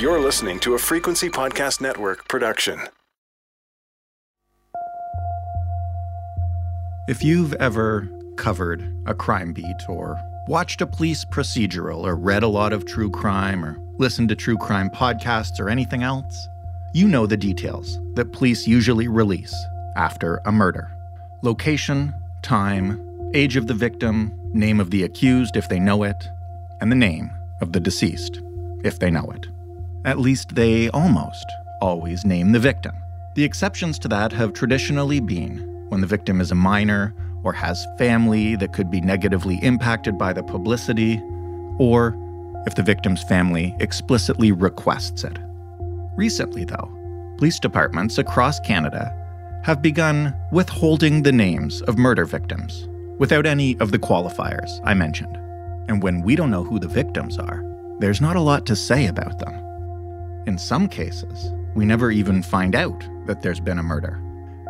[0.00, 2.80] You're listening to a Frequency Podcast Network production.
[7.06, 8.08] If you've ever
[8.38, 10.18] covered a crime beat or
[10.48, 14.56] watched a police procedural or read a lot of true crime or listened to true
[14.56, 16.48] crime podcasts or anything else,
[16.94, 19.54] you know the details that police usually release
[19.96, 20.90] after a murder
[21.42, 26.26] location, time, age of the victim, name of the accused if they know it,
[26.80, 27.30] and the name
[27.60, 28.40] of the deceased
[28.82, 29.46] if they know it.
[30.04, 31.44] At least they almost
[31.82, 32.94] always name the victim.
[33.34, 35.58] The exceptions to that have traditionally been
[35.90, 40.32] when the victim is a minor or has family that could be negatively impacted by
[40.32, 41.20] the publicity,
[41.78, 42.16] or
[42.66, 45.38] if the victim's family explicitly requests it.
[46.16, 46.90] Recently, though,
[47.36, 49.14] police departments across Canada
[49.64, 52.88] have begun withholding the names of murder victims
[53.18, 55.36] without any of the qualifiers I mentioned.
[55.88, 57.64] And when we don't know who the victims are,
[57.98, 59.69] there's not a lot to say about them.
[60.46, 64.20] In some cases, we never even find out that there's been a murder.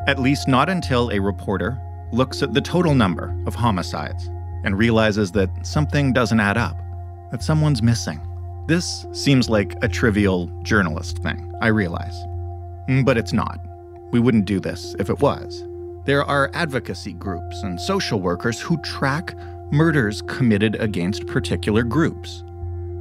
[0.07, 1.81] At least not until a reporter
[2.13, 4.29] looks at the total number of homicides
[4.65, 6.77] and realizes that something doesn't add up,
[7.31, 8.21] that someone's missing.
[8.67, 12.17] This seems like a trivial journalist thing, I realize.
[13.05, 13.61] But it's not.
[14.11, 15.65] We wouldn't do this if it was.
[16.05, 19.35] There are advocacy groups and social workers who track
[19.71, 22.43] murders committed against particular groups.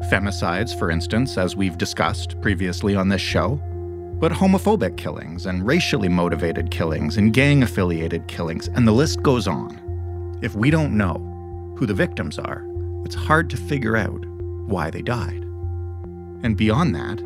[0.07, 3.59] Femicides, for instance, as we've discussed previously on this show,
[4.19, 9.47] but homophobic killings and racially motivated killings and gang affiliated killings, and the list goes
[9.47, 9.79] on.
[10.41, 12.65] If we don't know who the victims are,
[13.05, 14.25] it's hard to figure out
[14.67, 15.43] why they died.
[16.43, 17.21] And beyond that,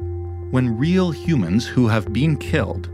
[0.52, 2.90] when real humans who have been killed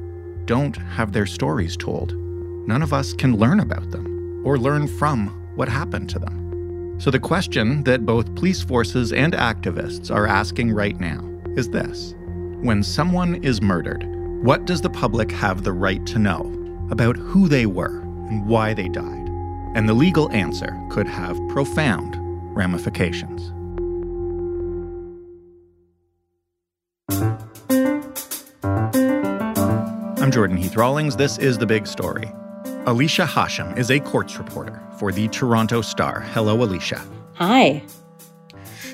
[0.45, 2.13] don't have their stories told,
[2.67, 6.38] none of us can learn about them or learn from what happened to them.
[6.99, 11.23] So, the question that both police forces and activists are asking right now
[11.55, 12.13] is this
[12.61, 14.03] When someone is murdered,
[14.43, 16.41] what does the public have the right to know
[16.91, 19.29] about who they were and why they died?
[19.75, 22.17] And the legal answer could have profound
[22.53, 23.53] ramifications.
[30.19, 31.15] I'm Jordan Heath Rawlings.
[31.15, 32.29] This is The Big Story.
[32.85, 36.21] Alyshah Hasham is a courts reporter for the Toronto Star.
[36.21, 37.05] Hello, Alyshah.
[37.35, 37.83] Hi.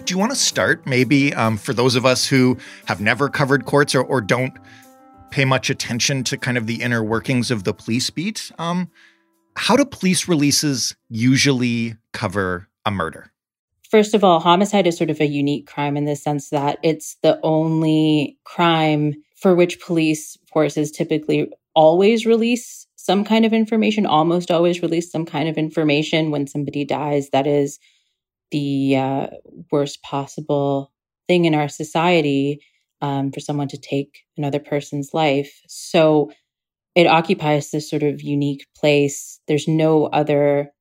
[0.03, 3.65] Do you want to start, maybe, um, for those of us who have never covered
[3.65, 4.53] courts or, or, don't
[5.29, 8.51] pay much attention to kind of the inner workings of the police beat?
[8.57, 8.89] Um,
[9.55, 13.31] how do police releases usually cover a murder?
[13.89, 17.17] First of all, homicide is sort of a unique crime in the sense that it's
[17.21, 24.49] the only crime for which police forces typically always release some kind of information, almost
[24.49, 27.29] always release some kind of information when somebody dies.
[27.29, 27.77] That is
[28.49, 29.27] the uh,
[29.71, 30.91] worst possible
[31.27, 32.61] thing in our society
[33.01, 35.61] um, for someone to take another person's life.
[35.67, 36.31] So
[36.95, 39.39] it occupies this sort of unique place.
[39.47, 40.71] There's no other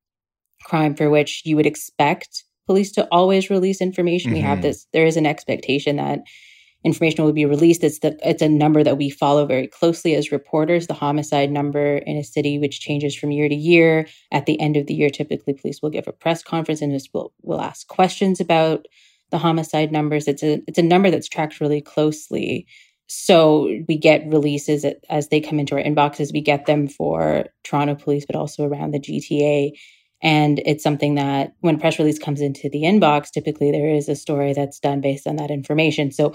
[0.63, 4.31] crime for which you would expect police to always release information.
[4.31, 4.37] Mm-hmm.
[4.37, 4.67] We have mm-hmm.
[4.67, 6.21] this, there is an expectation that
[6.85, 7.83] information will be released.
[7.83, 10.85] It's the it's a number that we follow very closely as reporters.
[10.85, 14.07] The homicide number in a city, which changes from year to year.
[14.31, 17.33] At the end of the year, typically police will give a press conference and will
[17.41, 18.85] will ask questions about
[19.31, 20.27] the homicide numbers.
[20.27, 22.67] It's a it's a number that's tracked really closely.
[23.07, 26.33] So we get releases as they come into our inboxes.
[26.33, 29.71] We get them for Toronto police, but also around the GTA.
[30.21, 34.15] And it's something that when press release comes into the inbox, typically there is a
[34.15, 36.11] story that's done based on that information.
[36.11, 36.33] So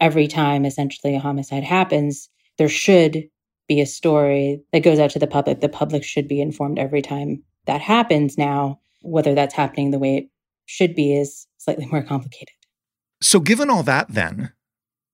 [0.00, 2.28] every time essentially a homicide happens,
[2.58, 3.28] there should
[3.68, 5.60] be a story that goes out to the public.
[5.60, 8.80] The public should be informed every time that happens now.
[9.02, 10.24] Whether that's happening the way it
[10.66, 12.54] should be is slightly more complicated.
[13.22, 14.52] So, given all that, then,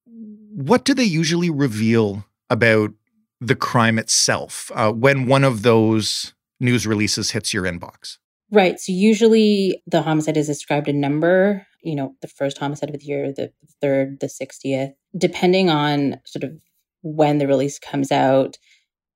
[0.07, 2.93] what do they usually reveal about
[3.41, 8.19] the crime itself uh, when one of those news releases hits your inbox?
[8.51, 8.79] Right.
[8.79, 13.07] So usually the homicide is ascribed a number, you know, the first homicide of the
[13.07, 16.61] year, the third, the 60th, depending on sort of
[17.03, 18.59] when the release comes out.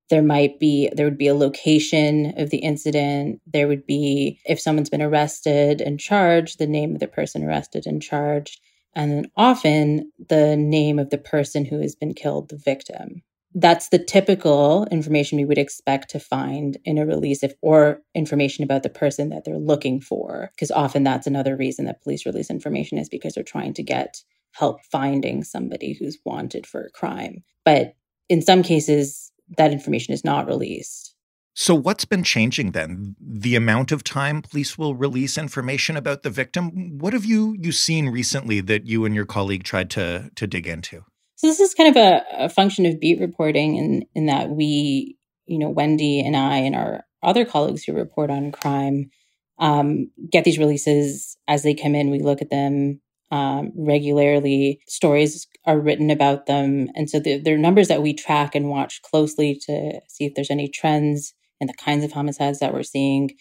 [0.09, 3.41] There might be, there would be a location of the incident.
[3.45, 7.85] There would be, if someone's been arrested and charged, the name of the person arrested
[7.85, 8.59] and charged.
[8.93, 13.21] And then often the name of the person who has been killed, the victim
[13.53, 18.63] that's the typical information we would expect to find in a release if or information
[18.63, 22.49] about the person that they're looking for because often that's another reason that police release
[22.49, 27.43] information is because they're trying to get help finding somebody who's wanted for a crime.
[27.65, 27.95] But
[28.29, 31.13] in some cases that information is not released.
[31.53, 33.17] So what's been changing then?
[33.19, 36.97] The amount of time police will release information about the victim?
[36.97, 40.65] What have you you seen recently that you and your colleague tried to to dig
[40.67, 41.03] into
[41.41, 45.17] So this is kind of a, a function of beat reporting in, in that we,
[45.47, 49.09] you know, Wendy and I and our other colleagues who report on crime
[49.57, 52.11] um, get these releases as they come in.
[52.11, 53.01] We look at them
[53.31, 54.81] um, regularly.
[54.87, 56.89] Stories are written about them.
[56.93, 60.67] And so they're numbers that we track and watch closely to see if there's any
[60.67, 63.31] trends in the kinds of homicides that we're seeing.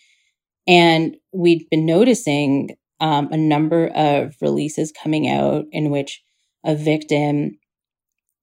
[0.66, 6.22] And we'd been noticing um, a number of releases coming out in which
[6.64, 7.58] a victim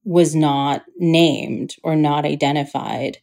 [0.08, 3.18] was not named or not identified.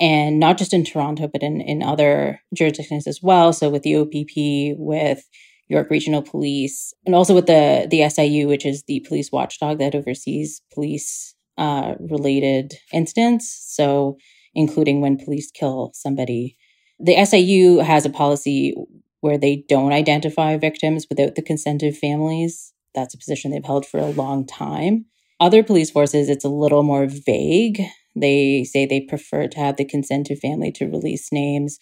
[0.00, 3.52] And not just in Toronto, but in, in other jurisdictions as well.
[3.52, 5.28] So with the OPP, with
[5.66, 9.96] York Regional Police, and also with the the SIU, which is the police watchdog that
[9.96, 13.64] oversees police uh, related incidents.
[13.66, 14.16] So,
[14.54, 16.56] including when police kill somebody,
[17.00, 18.74] the SIU has a policy
[19.20, 22.72] where they don't identify victims without the consent of families.
[22.94, 25.06] That's a position they've held for a long time.
[25.40, 27.82] Other police forces, it's a little more vague.
[28.16, 31.78] They say they prefer to have the consent of family to release names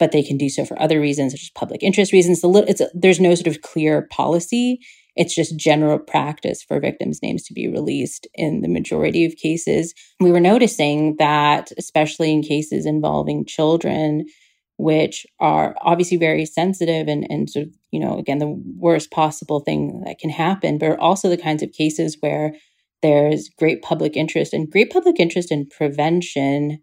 [0.00, 2.40] but they can do so for other reasons, such as public interest reasons.
[2.42, 4.80] It's a, there's no sort of clear policy.
[5.14, 9.92] It's just general practice for victims' names to be released in the majority of cases.
[10.18, 14.24] We were noticing that, especially in cases involving children,
[14.78, 19.60] which are obviously very sensitive and, and sort of, you know, again, the worst possible
[19.60, 22.54] thing that can happen, but also the kinds of cases where
[23.02, 26.82] there's great public interest and great public interest in prevention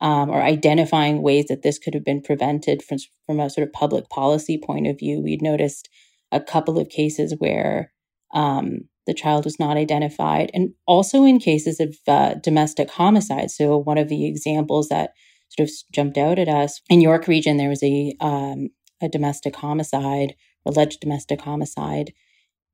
[0.00, 3.72] um, or identifying ways that this could have been prevented from, from a sort of
[3.72, 5.20] public policy point of view.
[5.22, 5.88] We'd noticed
[6.30, 7.92] a couple of cases where
[8.34, 13.50] um, the child was not identified, and also in cases of uh, domestic homicide.
[13.50, 15.12] So, one of the examples that
[15.48, 18.68] sort of jumped out at us in York Region, there was a um,
[19.00, 20.34] a domestic homicide,
[20.66, 22.12] alleged domestic homicide,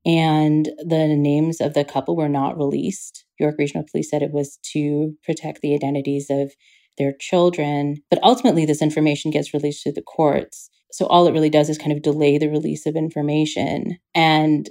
[0.05, 3.25] and the names of the couple were not released.
[3.39, 6.53] York Regional Police said it was to protect the identities of
[6.97, 7.97] their children.
[8.09, 10.69] But ultimately, this information gets released to the courts.
[10.91, 13.97] So all it really does is kind of delay the release of information.
[14.13, 14.69] And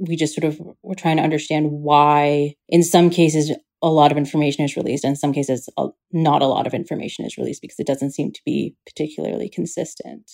[0.00, 4.18] we just sort of we're trying to understand why, in some cases, a lot of
[4.18, 5.68] information is released, and in some cases,
[6.12, 10.30] not a lot of information is released because it doesn't seem to be particularly consistent.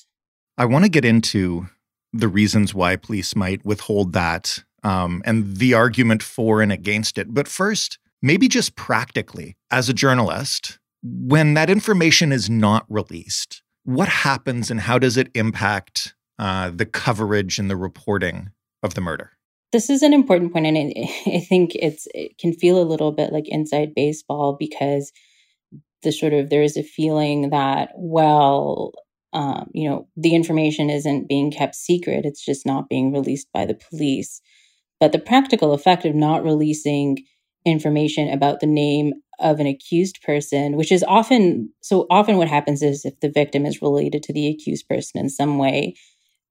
[0.58, 1.68] I want to get into
[2.12, 7.34] the reasons why police might withhold that um, and the argument for and against it.
[7.34, 14.08] But first, maybe just practically, as a journalist, when that information is not released, what
[14.08, 18.50] happens and how does it impact uh, the coverage and the reporting
[18.82, 19.32] of the murder?
[19.72, 20.94] This is an important point, and
[21.26, 25.12] I think it's it can feel a little bit like inside baseball because
[26.02, 28.92] the sort of there is a feeling that well,
[29.32, 33.66] um, you know, the information isn't being kept secret; it's just not being released by
[33.66, 34.40] the police.
[35.00, 37.18] But the practical effect of not releasing
[37.64, 42.82] information about the name of an accused person, which is often so often what happens
[42.82, 45.94] is if the victim is related to the accused person in some way,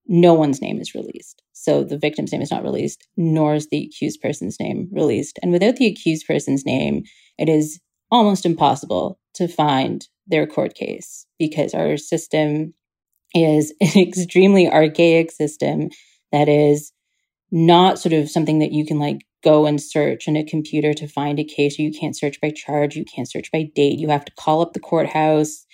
[0.07, 1.42] no one's name is released.
[1.54, 5.39] So the victim's name is not released, nor is the accused person's name released.
[5.42, 7.04] And without the accused person's name,
[7.38, 7.80] it is
[8.12, 12.74] almost impossible to find their court case because our system
[13.33, 15.89] is an extremely archaic system
[16.31, 16.92] that is
[17.51, 21.07] not sort of something that you can like go and search in a computer to
[21.07, 21.77] find a case.
[21.77, 22.96] You can't search by charge.
[22.96, 24.00] You can't search by date.
[24.00, 25.65] You have to call up the courthouse.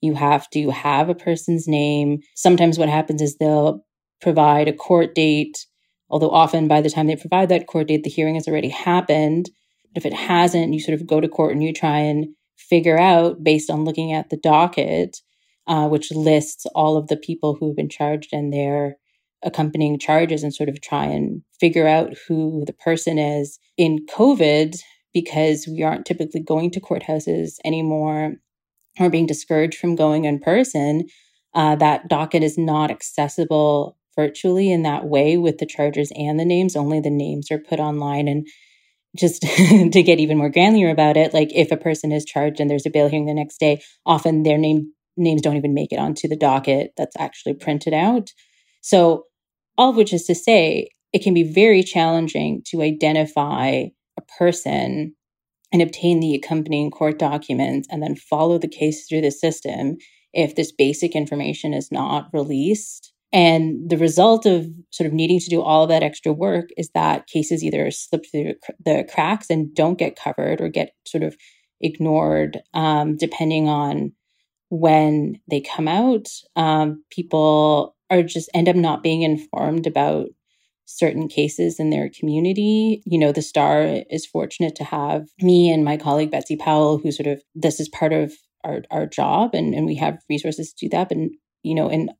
[0.00, 2.20] You have to have a person's name.
[2.34, 3.84] Sometimes what happens is they'll
[4.22, 5.66] provide a court date,
[6.08, 9.50] although often by the time they provide that court date, the hearing has already happened.
[9.94, 12.98] But if it hasn't, you sort of go to court and you try and figure
[12.98, 15.18] out based on looking at the docket,
[15.66, 18.96] uh, which lists all of the people who have been charged and their
[19.44, 23.58] accompanying charges and sort of try and figure out who the person is.
[23.76, 24.76] In COVID,
[25.14, 28.34] because we aren't typically going to courthouses anymore
[28.98, 31.06] or being discouraged from going in person,
[31.54, 36.44] uh, that docket is not accessible virtually in that way with the charges and the
[36.44, 36.74] names.
[36.74, 38.26] Only the names are put online.
[38.26, 38.46] And
[39.16, 39.42] just
[39.92, 42.86] to get even more granular about it, like if a person is charged and there's
[42.86, 46.28] a bail hearing the next day, often their name names don't even make it onto
[46.28, 48.30] the docket that's actually printed out.
[48.80, 49.24] So
[49.76, 53.86] all of which is to say, it can be very challenging to identify
[54.16, 55.14] a person
[55.72, 59.96] and obtain the accompanying court documents and then follow the case through the system
[60.32, 63.07] if this basic information is not released.
[63.32, 66.90] And the result of sort of needing to do all of that extra work is
[66.94, 68.54] that cases either slip through
[68.84, 71.36] the cracks and don't get covered or get sort of
[71.80, 74.12] ignored, um, depending on
[74.70, 76.26] when they come out.
[76.56, 80.28] Um, people are just end up not being informed about
[80.86, 83.02] certain cases in their community.
[83.04, 87.12] You know, the Star is fortunate to have me and my colleague Betsy Powell, who
[87.12, 88.32] sort of this is part of
[88.64, 91.10] our, our job and, and we have resources to do that.
[91.10, 91.18] But
[91.62, 92.10] you know, and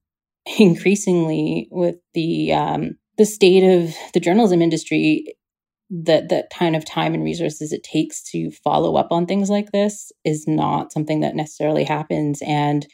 [0.59, 5.35] increasingly with the um, the state of the journalism industry,
[5.91, 9.73] that that kind of time and resources it takes to follow up on things like
[9.73, 12.41] this is not something that necessarily happens.
[12.43, 12.87] And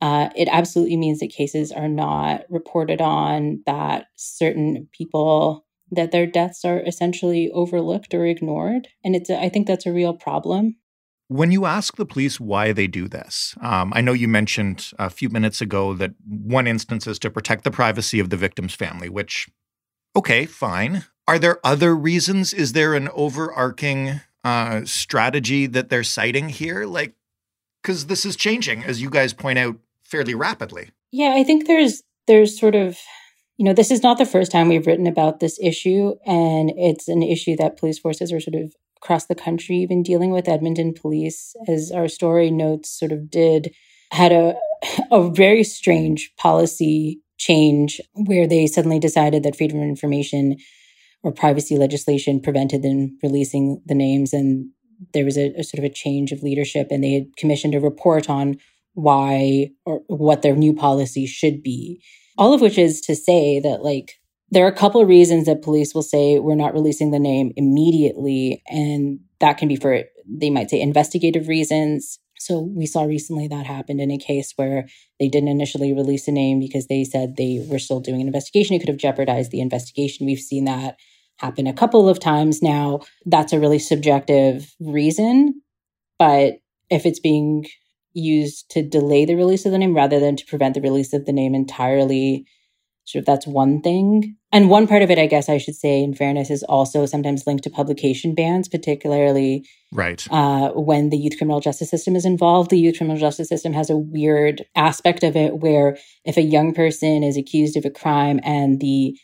[0.00, 6.26] uh, it absolutely means that cases are not reported on that certain people that their
[6.26, 8.88] deaths are essentially overlooked or ignored.
[9.04, 10.76] And it's a, I think that's a real problem
[11.28, 15.08] when you ask the police why they do this, um, I know you mentioned a
[15.08, 19.08] few minutes ago that one instance is to protect the privacy of the victim's family,
[19.08, 19.48] which,
[20.14, 21.04] okay, fine.
[21.26, 22.52] Are there other reasons?
[22.52, 26.84] Is there an overarching uh, strategy that they're citing here?
[26.84, 27.14] Like,
[27.82, 30.90] because this is changing, as you guys point out, fairly rapidly.
[31.10, 32.98] Yeah, I think there's there's sort of
[33.56, 37.08] you know this is not the first time we've written about this issue, and it's
[37.08, 38.74] an issue that police forces are sort of
[39.04, 43.74] across the country even dealing with Edmonton police, as our story notes sort of did,
[44.10, 44.54] had a
[45.10, 50.56] a very strange policy change where they suddenly decided that freedom of information
[51.22, 54.32] or privacy legislation prevented them releasing the names.
[54.32, 54.70] And
[55.12, 57.80] there was a, a, sort of a change of leadership and they had commissioned a
[57.80, 58.56] report on
[58.92, 62.00] why or what their new policy should be.
[62.38, 64.12] All of which is to say that like
[64.50, 67.52] there are a couple of reasons that police will say we're not releasing the name
[67.56, 73.48] immediately and that can be for they might say investigative reasons so we saw recently
[73.48, 74.86] that happened in a case where
[75.18, 78.76] they didn't initially release a name because they said they were still doing an investigation.
[78.76, 80.26] It could have jeopardized the investigation.
[80.26, 80.96] We've seen that
[81.38, 83.00] happen a couple of times now.
[83.24, 85.62] That's a really subjective reason.
[86.18, 86.54] But
[86.90, 87.64] if it's being
[88.12, 91.24] used to delay the release of the name rather than to prevent the release of
[91.24, 92.46] the name entirely,
[93.04, 94.36] sort of that's one thing.
[94.50, 97.46] And one part of it, I guess I should say, in fairness, is also sometimes
[97.46, 102.70] linked to publication bans, particularly right uh, when the youth criminal justice system is involved.
[102.70, 106.72] The youth criminal justice system has a weird aspect of it where if a young
[106.72, 109.16] person is accused of a crime and the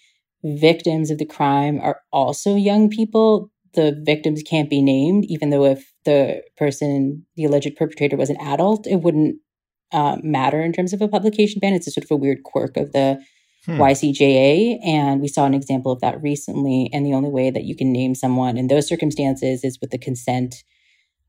[0.43, 5.65] victims of the crime are also young people, the victims can't be named, even though
[5.65, 9.37] if the person, the alleged perpetrator, was an adult, it wouldn't
[9.93, 11.75] uh, matter in terms of a publication ban.
[11.75, 13.23] It's a sort of a weird quirk of the
[13.75, 13.81] hmm.
[13.81, 14.79] YCJA.
[14.85, 16.91] And we saw an example of that recently.
[16.93, 19.99] And the only way that you can name someone in those circumstances is with the
[19.99, 20.63] consent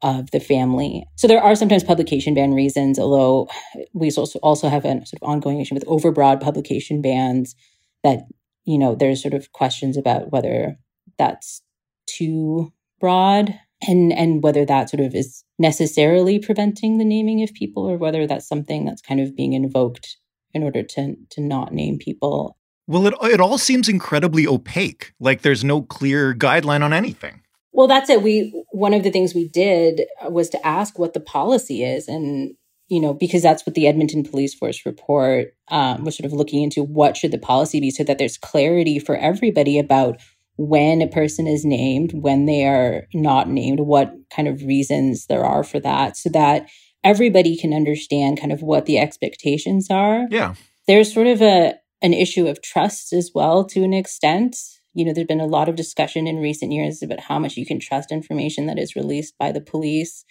[0.01, 1.05] of the family.
[1.15, 3.49] So there are sometimes publication ban reasons, although
[3.93, 7.55] we also also have a sort of ongoing issue with overbroad publication bans
[8.03, 8.23] that
[8.65, 10.77] you know, there's sort of questions about whether
[11.17, 11.61] that's
[12.07, 13.57] too broad
[13.87, 18.27] and and whether that sort of is necessarily preventing the naming of people or whether
[18.27, 20.17] that's something that's kind of being invoked
[20.53, 22.57] in order to to not name people.
[22.87, 25.13] Well, it it all seems incredibly opaque.
[25.19, 27.41] Like there's no clear guideline on anything.
[27.73, 28.21] Well, that's it.
[28.21, 32.55] We one of the things we did was to ask what the policy is, and
[32.89, 36.61] you know, because that's what the Edmonton Police Force report um, was sort of looking
[36.61, 40.19] into what should the policy be so that there's clarity for everybody about
[40.57, 45.45] when a person is named, when they are not named, what kind of reasons there
[45.45, 46.67] are for that, so that
[47.03, 50.27] everybody can understand kind of what the expectations are.
[50.29, 50.55] Yeah.
[50.87, 54.57] There's sort of a an issue of trust as well to an extent.
[54.93, 57.65] You know, there's been a lot of discussion in recent years about how much you
[57.65, 60.25] can trust information that is released by the police.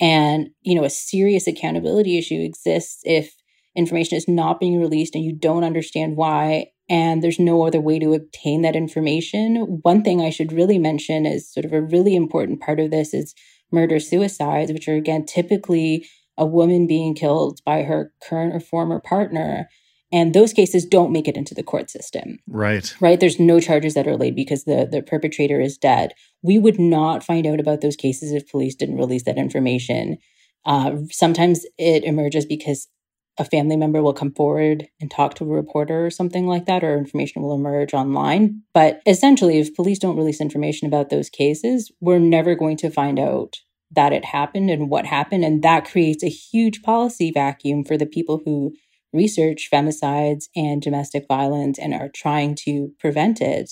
[0.00, 3.34] And, you know, a serious accountability issue exists if
[3.74, 7.98] information is not being released and you don't understand why and there's no other way
[7.98, 9.80] to obtain that information.
[9.82, 13.12] One thing I should really mention is sort of a really important part of this
[13.12, 13.34] is
[13.70, 16.06] murder suicides, which are again typically
[16.36, 19.68] a woman being killed by her current or former partner.
[20.10, 22.38] And those cases don't make it into the court system.
[22.46, 22.94] Right.
[22.98, 23.20] Right.
[23.20, 26.12] There's no charges that are laid because the, the perpetrator is dead.
[26.42, 30.16] We would not find out about those cases if police didn't release that information.
[30.64, 32.88] Uh, sometimes it emerges because
[33.38, 36.82] a family member will come forward and talk to a reporter or something like that,
[36.82, 38.62] or information will emerge online.
[38.74, 43.18] But essentially, if police don't release information about those cases, we're never going to find
[43.18, 43.56] out
[43.92, 45.44] that it happened and what happened.
[45.44, 48.74] And that creates a huge policy vacuum for the people who
[49.12, 53.70] research femicides and domestic violence and are trying to prevent it.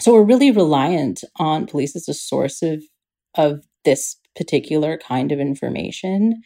[0.00, 2.82] So we're really reliant on police as a source of,
[3.36, 6.42] of this particular kind of information.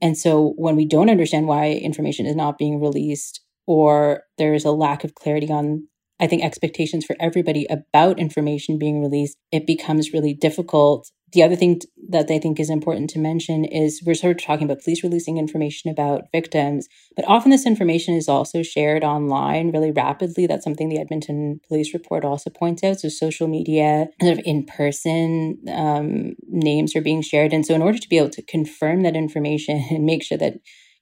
[0.00, 4.70] And so when we don't understand why information is not being released or there's a
[4.72, 5.88] lack of clarity on
[6.18, 11.10] I think expectations for everybody about information being released, it becomes really difficult.
[11.32, 14.64] The other thing that I think is important to mention is we're sort of talking
[14.64, 19.90] about police releasing information about victims, but often this information is also shared online really
[19.90, 20.46] rapidly.
[20.46, 23.00] That's something the Edmonton Police Report also points out.
[23.00, 27.52] So social media, kind of in person um, names are being shared.
[27.52, 30.54] And so in order to be able to confirm that information and make sure that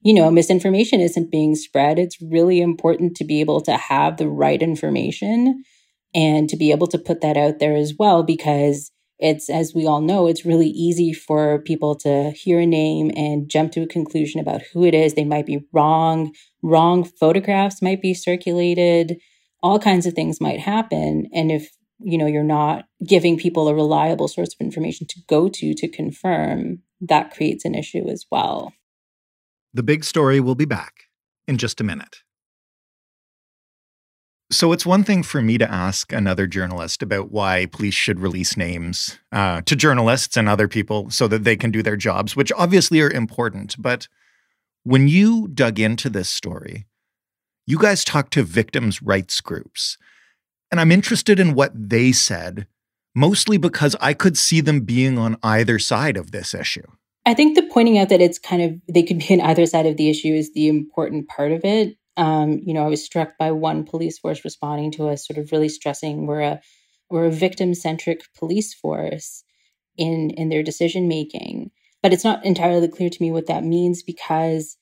[0.05, 1.99] you know, misinformation isn't being spread.
[1.99, 5.65] It's really important to be able to have the right information
[6.15, 9.87] and to be able to put that out there as well because it's as we
[9.87, 13.87] all know it's really easy for people to hear a name and jump to a
[13.87, 15.15] conclusion about who it is.
[15.15, 16.35] They might be wrong.
[16.63, 19.19] Wrong photographs might be circulated.
[19.63, 21.29] All kinds of things might happen.
[21.33, 25.49] And if you know you're not giving people a reliable source of information to go
[25.49, 28.73] to to confirm that creates an issue as well.
[29.73, 31.05] The big story will be back
[31.47, 32.23] in just a minute
[34.55, 38.57] so it's one thing for me to ask another journalist about why police should release
[38.57, 42.53] names uh, to journalists and other people so that they can do their jobs, which
[42.57, 43.77] obviously are important.
[43.79, 44.09] But
[44.83, 46.87] when you dug into this story,
[47.67, 49.99] you guys talked to victims' rights groups.
[50.71, 52.67] And I'm interested in what they said,
[53.15, 56.87] mostly because I could see them being on either side of this issue.
[57.27, 59.87] I think the pointing out that it's kind of, they could be on either side
[59.87, 63.37] of the issue is the important part of it um, you know, I was struck
[63.39, 66.61] by one police force responding to us, sort of really stressing we're a
[67.11, 69.45] we're a victim centric police force
[69.97, 71.71] in in their decision making.
[72.03, 74.77] But it's not entirely clear to me what that means because,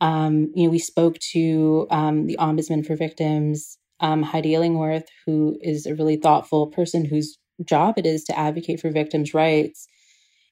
[0.00, 5.58] um, you know, we spoke to um, the ombudsman for victims, um, Heidi Illingworth, who
[5.60, 9.86] is a really thoughtful person whose job it is to advocate for victims' rights,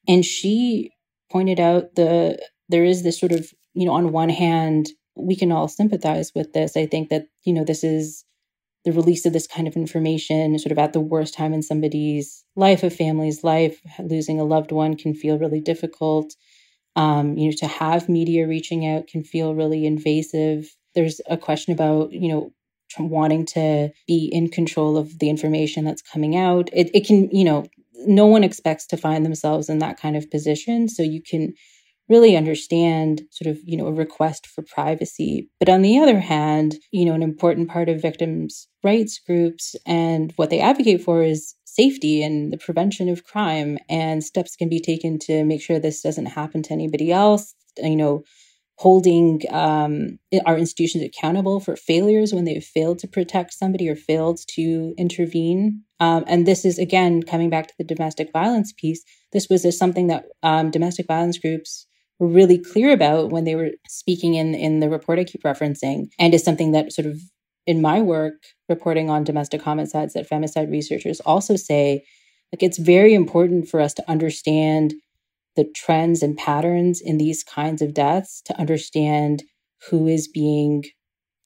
[0.07, 0.91] and she
[1.31, 4.91] pointed out the there is this sort of you know on one hand
[5.23, 6.77] we can all sympathize with this.
[6.77, 8.25] I think that, you know, this is
[8.85, 12.45] the release of this kind of information sort of at the worst time in somebody's
[12.57, 16.35] life, a family's life, losing a loved one can feel really difficult.
[16.97, 20.75] Um, you know, to have media reaching out can feel really invasive.
[20.95, 22.53] There's a question about, you know,
[22.99, 26.69] wanting to be in control of the information that's coming out.
[26.73, 27.67] It, it can, you know,
[28.07, 30.89] no one expects to find themselves in that kind of position.
[30.89, 31.55] So you can
[32.11, 35.49] really understand sort of, you know, a request for privacy.
[35.61, 40.33] But on the other hand, you know, an important part of victims' rights groups and
[40.37, 44.81] what they advocate for is safety and the prevention of crime and steps can be
[44.81, 47.55] taken to make sure this doesn't happen to anybody else.
[47.79, 48.25] You know,
[48.81, 54.41] holding um, our institutions accountable for failures when they've failed to protect somebody or failed
[54.49, 55.83] to intervene.
[56.01, 59.05] Um, and this is, again, coming back to the domestic violence piece.
[59.33, 61.87] This was a, something that um, domestic violence groups
[62.21, 66.11] were really clear about when they were speaking in in the report I keep referencing,
[66.19, 67.19] and is something that sort of
[67.67, 68.35] in my work
[68.69, 72.05] reporting on domestic homicides that femicide researchers also say
[72.53, 74.95] like it's very important for us to understand
[75.57, 79.43] the trends and patterns in these kinds of deaths to understand
[79.91, 80.85] who is being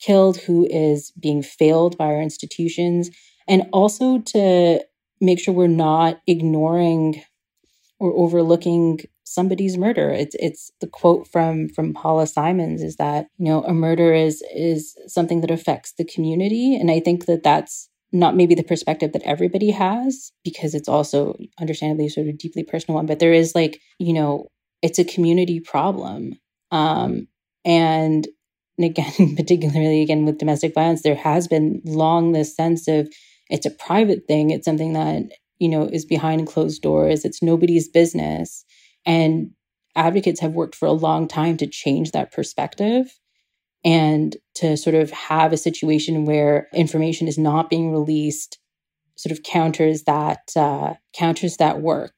[0.00, 3.10] killed who is being failed by our institutions
[3.48, 4.82] and also to
[5.20, 7.22] make sure we're not ignoring
[7.98, 10.10] or overlooking somebody's murder.
[10.10, 14.42] It's it's the quote from from Paula Simons is that you know a murder is
[14.54, 19.12] is something that affects the community, and I think that that's not maybe the perspective
[19.12, 23.54] that everybody has because it's also understandably sort of deeply personal one, but there is
[23.54, 24.46] like you know
[24.82, 26.38] it's a community problem,
[26.70, 27.26] um,
[27.64, 28.28] and
[28.78, 33.08] and again, particularly again with domestic violence, there has been long this sense of
[33.50, 34.50] it's a private thing.
[34.50, 35.24] It's something that
[35.58, 37.24] you know is behind closed doors.
[37.24, 38.64] It's nobody's business
[39.06, 39.50] and
[39.96, 43.18] advocates have worked for a long time to change that perspective
[43.84, 48.58] and to sort of have a situation where information is not being released
[49.16, 52.14] sort of counters that uh, counters that work.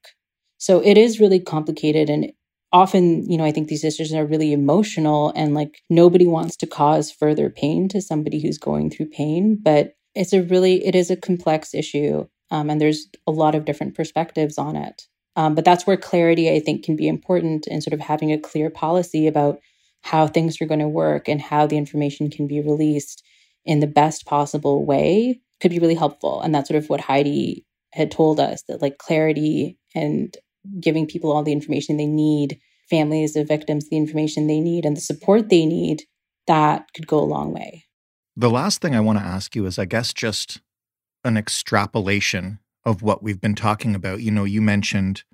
[0.59, 2.33] So it is really complicated and
[2.73, 6.67] often you know i think these issues are really emotional and like nobody wants to
[6.67, 11.11] cause further pain to somebody who's going through pain but it's a really it is
[11.11, 15.65] a complex issue um, and there's a lot of different perspectives on it um, but
[15.65, 19.27] that's where clarity, I think, can be important and sort of having a clear policy
[19.27, 19.61] about
[20.03, 23.23] how things are going to work and how the information can be released
[23.65, 26.41] in the best possible way could be really helpful.
[26.41, 30.35] And that's sort of what Heidi had told us that like clarity and
[30.81, 34.97] giving people all the information they need, families of victims the information they need and
[34.97, 36.03] the support they need,
[36.47, 37.85] that could go a long way.
[38.37, 40.61] The last thing I want to ask you is, I guess, just
[41.25, 44.23] an extrapolation of what we've been talking about.
[44.23, 45.25] You know, you mentioned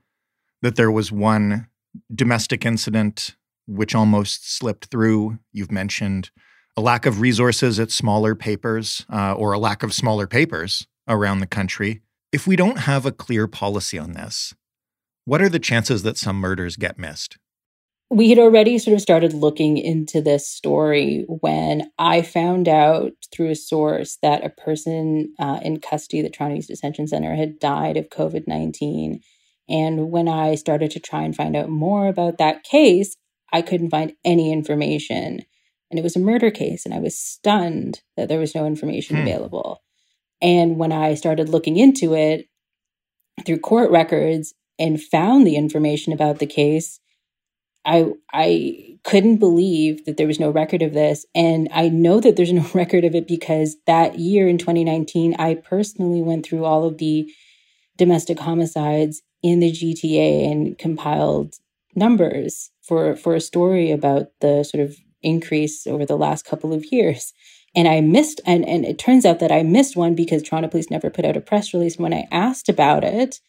[0.62, 1.68] that there was one
[2.12, 3.36] domestic incident
[3.68, 5.38] which almost slipped through.
[5.52, 6.30] You've mentioned
[6.76, 11.38] a lack of resources at smaller papers uh, or a lack of smaller papers around
[11.38, 12.00] the country.
[12.32, 14.54] If we don't have a clear policy on this,
[15.24, 17.38] What are the chances that some murders get missed?
[18.12, 23.48] We had already sort of started looking into this story when I found out through
[23.48, 27.58] a source that a person uh, in custody at the Toronto East Detention Center had
[27.58, 29.20] died of COVID 19.
[29.66, 33.16] And when I started to try and find out more about that case,
[33.50, 35.40] I couldn't find any information.
[35.90, 39.16] And it was a murder case, and I was stunned that there was no information
[39.16, 39.22] hmm.
[39.22, 39.82] available.
[40.42, 42.44] And when I started looking into it
[43.46, 47.00] through court records and found the information about the case,
[47.84, 51.26] I I couldn't believe that there was no record of this.
[51.34, 55.54] And I know that there's no record of it because that year in 2019 I
[55.54, 57.30] personally went through all of the
[57.96, 61.56] domestic homicides in the GTA and compiled
[61.94, 66.86] numbers for for a story about the sort of increase over the last couple of
[66.92, 67.32] years.
[67.74, 70.90] And I missed and and it turns out that I missed one because Toronto police
[70.90, 73.40] never put out a press release when I asked about it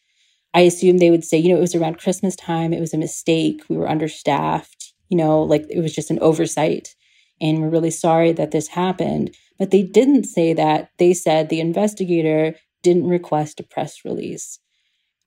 [0.54, 2.74] I assumed they would say, you know, it was around Christmas time.
[2.74, 3.64] It was a mistake.
[3.70, 4.94] We were understaffed.
[5.10, 6.96] You know, like it was just an oversight.
[7.42, 9.36] And we're really sorry that this happened.
[9.60, 10.90] But they didn't say that.
[10.98, 14.60] They said the investigator didn't request a press release.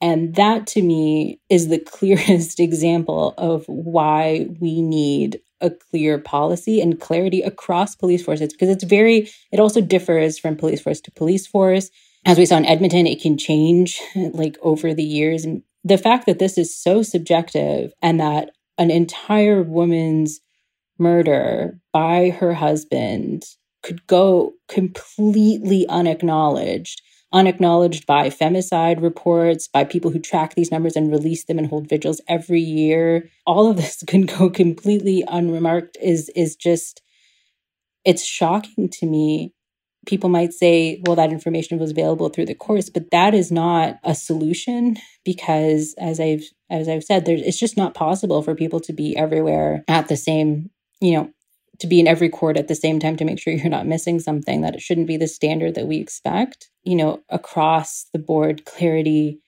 [0.01, 6.81] And that to me is the clearest example of why we need a clear policy
[6.83, 11.11] and clarity across police forces because it's very, it also differs from police force to
[11.13, 11.91] police force
[12.27, 15.45] as we saw in Edmonton, it can change like over the years.
[15.45, 20.41] And the fact that this is so subjective and that an entire woman's
[20.99, 23.45] murder by her husband
[23.85, 27.01] could go completely unacknowledged,
[27.33, 31.89] unacknowledged by femicide reports, by people who track these numbers and release them and hold
[31.89, 33.31] vigils every year.
[33.47, 37.03] All of this can go completely unremarked is is just
[38.05, 39.53] it's shocking to me
[40.07, 43.99] people might say, well, that information was available through the course, but that is not
[44.05, 48.81] a solution because as I've as I've said, there, it's just not possible for people
[48.81, 51.31] to be everywhere at the same, you know,
[51.79, 54.19] to be in every court at the same time to make sure you're not missing
[54.19, 56.71] something, that it shouldn't be the standard that we expect.
[56.85, 59.41] You know, across the board, clarity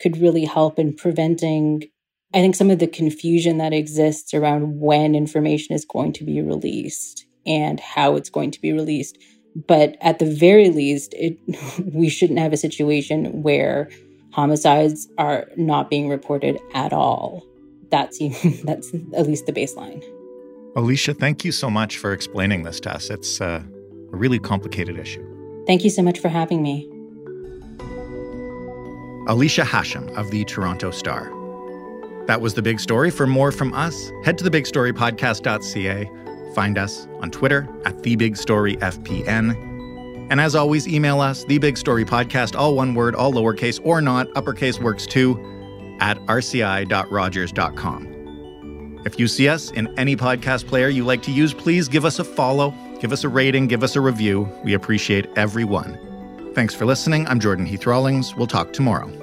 [0.00, 1.84] could really help in preventing
[2.32, 6.40] I think some of the confusion that exists around when information is going to be
[6.40, 9.18] released and how it's going to be released
[9.66, 11.38] but at the very least, it,
[11.94, 13.88] we shouldn't have a situation where
[14.32, 17.44] homicides are not being reported at all.
[17.90, 18.18] That's
[18.64, 20.02] that's at least the baseline.
[20.76, 23.10] Alyshah, thank you so much for explaining this to us.
[23.10, 23.62] It's uh,
[24.12, 25.26] a really complicated issue.
[25.66, 26.88] Thank you so much for having me.
[29.26, 31.24] Alyshah Hasham of the Toronto Star.
[32.26, 33.10] That was the big story.
[33.10, 36.10] For more from us, head to thebigstorypodcast.ca
[36.54, 39.70] Find us on Twitter at TheBigStoryFPN.
[40.30, 45.06] And as always, email us, TheBigStoryPodcast, all one word, all lowercase or not, uppercase works
[45.06, 45.38] too,
[46.00, 48.06] at rci.rogers.com.
[49.04, 52.18] If you see us in any podcast player you like to use, please give us
[52.18, 54.48] a follow, give us a rating, give us a review.
[54.62, 55.98] We appreciate everyone.
[56.54, 57.26] Thanks for listening.
[57.26, 58.36] I'm Jordan Heath Rawlings.
[58.36, 59.19] We'll talk tomorrow.